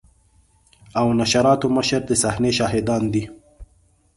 [0.99, 3.23] او نشراتو مشر د صحنې شاهدان دي.